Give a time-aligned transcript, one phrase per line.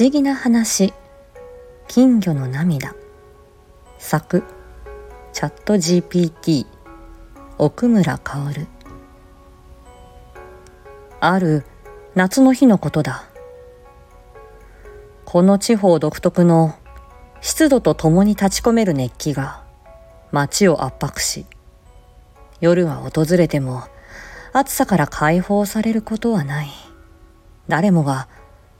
[0.00, 0.94] 思議な話。
[1.86, 2.94] 金魚の涙。
[3.98, 4.42] 作
[5.34, 6.64] チャット GPT
[7.58, 8.66] 奥村薫。
[11.20, 11.66] ある
[12.14, 13.24] 夏の日のことだ。
[15.26, 16.74] この地方独特の
[17.42, 19.62] 湿度とともに立ち込める熱気が
[20.30, 21.44] 街を圧迫し
[22.62, 23.82] 夜は訪れても
[24.54, 26.68] 暑さから解放されることはない。
[27.68, 28.28] 誰もが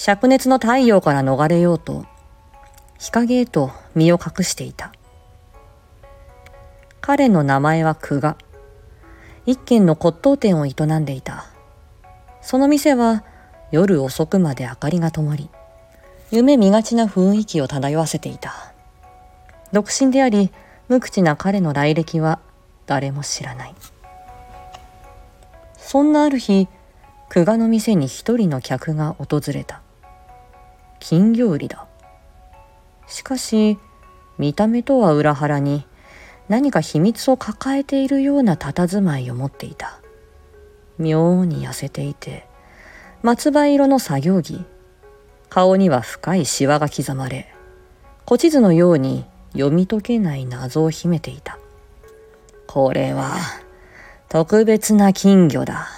[0.00, 2.06] 灼熱の太陽から逃れようと
[2.98, 4.94] 日陰へと身を隠していた。
[7.02, 8.38] 彼の名前は久我。
[9.44, 11.44] 一軒の骨董店を営んでいた。
[12.40, 13.24] その店は
[13.72, 15.50] 夜遅くまで明かりが灯り
[16.30, 18.72] 夢見がちな雰囲気を漂わせていた。
[19.70, 20.50] 独身であり
[20.88, 22.40] 無口な彼の来歴は
[22.86, 23.74] 誰も知らない。
[25.76, 26.68] そんなある日
[27.28, 29.82] 久我の店に一人の客が訪れた。
[31.00, 31.86] 金魚売りだ。
[33.06, 33.78] しかし、
[34.38, 35.84] 見た目とは裏腹に
[36.48, 40.00] 何か秘密を抱えているような佇まいを持っていた。
[40.98, 42.46] 妙に痩せていて、
[43.22, 44.64] 松葉色の作業着。
[45.48, 47.52] 顔には深いシワが刻まれ、
[48.24, 51.58] 古地図のように読み解けない謎を秘めていた。
[52.68, 53.34] これは
[54.28, 55.88] 特別な金魚だ。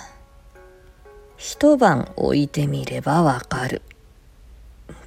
[1.36, 3.82] 一晩置いてみればわかる。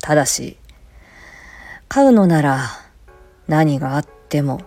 [0.06, 0.56] ただし、
[1.88, 2.60] 飼うのなら
[3.48, 4.62] 何があっても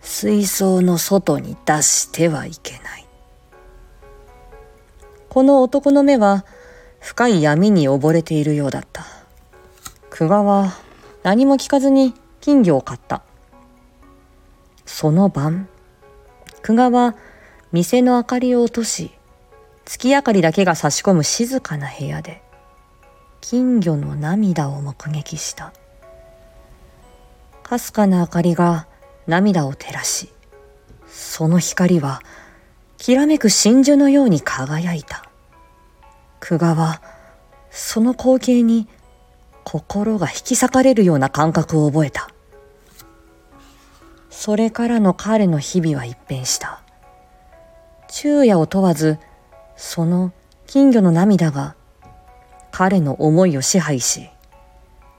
[0.00, 3.06] 水槽の外に出してはいけない。
[5.28, 6.44] この男の目は
[6.98, 9.06] 深い闇に溺れているようだった。
[10.10, 10.72] 久我は
[11.22, 13.22] 何も聞かずに金魚を買った。
[14.84, 15.68] その晩、
[16.62, 17.14] 久我は
[17.70, 19.12] 店の明かりを落とし、
[19.84, 22.42] 月明かりだけが差し込む静かな部屋で、
[23.50, 25.72] 金魚の涙を目撃した。
[27.64, 28.86] かすかな明かりが
[29.26, 30.28] 涙を照らし、
[31.08, 32.22] その光は
[32.96, 35.28] きらめく真珠のように輝いた。
[36.38, 37.02] 久我は
[37.72, 38.86] その光景に
[39.64, 42.30] 心が引き裂かれるような感覚を覚えた。
[44.30, 46.82] それからの彼の日々は一変した。
[48.08, 49.18] 昼夜を問わず、
[49.74, 50.32] その
[50.68, 51.74] 金魚の涙が
[52.72, 54.30] 彼の思いを支配し、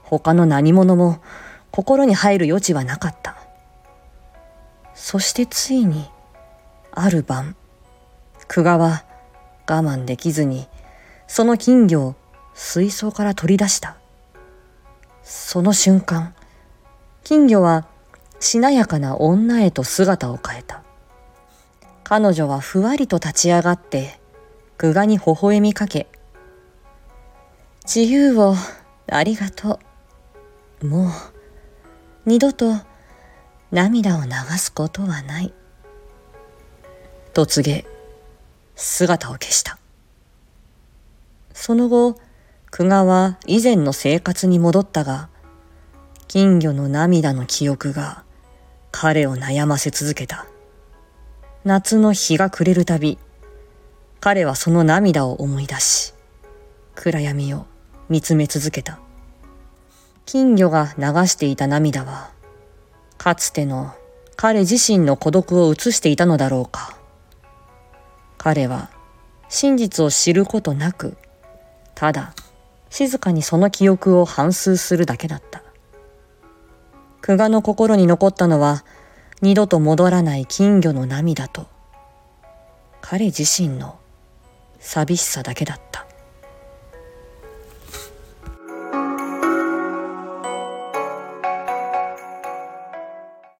[0.02, 1.20] 他の何者も
[1.70, 3.36] 心に入る余地はなかった。
[4.94, 6.10] そしてついに、
[6.92, 7.56] ある晩、
[8.48, 9.04] 久我は
[9.68, 10.68] 我慢できずに、
[11.26, 12.14] その金魚を
[12.54, 13.96] 水槽から取り出した。
[15.22, 16.34] その瞬間、
[17.24, 17.86] 金魚は
[18.40, 20.82] しなやかな女へと姿を変えた。
[22.04, 24.20] 彼女はふわりと立ち上がって、
[24.76, 26.08] 久我に微笑みかけ、
[27.84, 28.54] 自由を
[29.10, 29.80] ありがと
[30.80, 30.86] う。
[30.86, 31.10] もう
[32.26, 32.76] 二度と
[33.72, 35.52] 涙を流すことはない。
[37.34, 37.84] と告げ、
[38.76, 39.78] 姿を消した。
[41.52, 42.16] その後、
[42.70, 45.28] 久我は以前の生活に戻ったが、
[46.28, 48.22] 金魚の涙の記憶が
[48.92, 50.46] 彼を悩ませ続けた。
[51.64, 53.18] 夏の日が暮れるたび、
[54.20, 56.14] 彼はその涙を思い出し、
[56.94, 57.71] 暗闇を
[58.08, 58.98] 見つめ続けた。
[60.26, 62.30] 金魚が流していた涙は、
[63.18, 63.92] かつての
[64.36, 66.96] 彼自身の孤独を映していたのだろうか。
[68.38, 68.90] 彼は
[69.48, 71.16] 真実を知ることなく、
[71.94, 72.34] ただ
[72.90, 75.62] 静かにその記憶を反芻するだけだった。
[77.22, 78.84] 久我の心に残ったのは、
[79.40, 81.68] 二度と戻らない金魚の涙と、
[83.00, 83.98] 彼自身の
[84.80, 86.06] 寂しさだけだった。